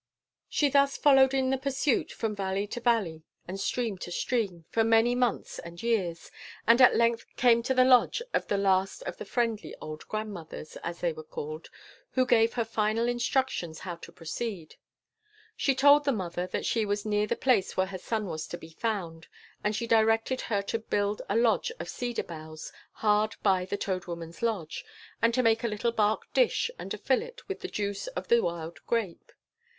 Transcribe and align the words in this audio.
She 0.49 0.67
thus 0.67 0.97
followed 0.97 1.31
in 1.31 1.51
the 1.51 1.59
pursuit, 1.59 2.11
from 2.11 2.35
valley 2.35 2.65
to 2.65 2.79
valley, 2.79 3.21
and 3.47 3.59
stream 3.59 3.99
to 3.99 4.11
stream, 4.11 4.65
for 4.71 4.83
many 4.83 5.13
months 5.13 5.59
and 5.59 5.83
years, 5.83 6.31
and 6.65 6.81
at 6.81 6.95
length 6.95 7.27
came 7.35 7.61
to 7.61 7.75
the 7.75 7.83
lodge 7.85 8.19
of 8.33 8.47
the 8.47 8.57
last 8.57 9.03
of 9.03 9.17
the 9.17 9.25
friendly 9.25 9.75
old 9.79 10.07
grandmothers, 10.07 10.75
as 10.77 11.01
they 11.01 11.13
were 11.13 11.23
called, 11.23 11.69
who 12.13 12.25
gave 12.25 12.53
her 12.53 12.65
final 12.65 13.07
instructions 13.07 13.81
how 13.81 13.95
to 13.97 14.11
proceed. 14.11 14.75
She 15.55 15.75
told 15.75 16.03
the 16.03 16.11
mother 16.11 16.47
that 16.47 16.65
she 16.65 16.83
was 16.83 17.05
near 17.05 17.27
the 17.27 17.35
place 17.35 17.77
where 17.77 17.85
her 17.85 17.99
son 17.99 18.25
was 18.25 18.47
to 18.47 18.57
be 18.57 18.71
found; 18.71 19.27
and 19.63 19.75
she 19.75 19.85
directed 19.85 20.41
her 20.41 20.63
to 20.63 20.79
build 20.79 21.21
a 21.29 21.37
lodge 21.37 21.71
of 21.79 21.87
cedar 21.87 22.23
boughs 22.23 22.73
hard 22.91 23.35
by 23.43 23.65
the 23.65 23.75
old 23.75 23.81
Toad 23.81 24.05
Woman's 24.07 24.41
lodge, 24.41 24.83
and 25.21 25.31
to 25.35 25.43
make 25.43 25.63
a 25.63 25.67
little 25.67 25.91
bark 25.91 26.23
dish, 26.33 26.71
and 26.79 26.89
to 26.89 26.97
fill 26.97 27.21
it 27.21 27.47
with 27.47 27.59
the 27.59 27.67
juice 27.67 28.07
of 28.07 28.29
the 28.29 28.39
wild 28.41 28.79
grape. 28.87 29.31